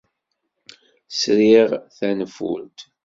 [1.19, 2.79] Sriɣ tanfult.